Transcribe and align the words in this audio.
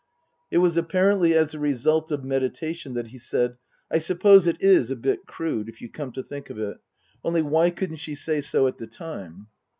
It 0.49 0.57
was 0.57 0.77
apparently 0.77 1.35
as 1.37 1.51
the 1.51 1.59
result 1.59 2.09
of 2.11 2.23
meditation 2.23 2.95
that 2.95 3.09
he 3.09 3.19
said," 3.19 3.57
I 3.93 3.99
suppose 3.99 4.47
it 4.47 4.59
is 4.59 4.89
a 4.89 4.95
bit 4.95 5.27
crude, 5.27 5.69
if 5.69 5.79
you 5.79 5.89
come 5.89 6.11
to 6.13 6.23
think 6.23 6.49
of 6.49 6.57
it. 6.57 6.77
Only 7.23 7.43
why 7.43 7.69
couldn't 7.69 7.97
she 7.97 8.15
say 8.15 8.41
so 8.41 8.65
at 8.65 8.79
the 8.79 8.87
time 8.87 9.49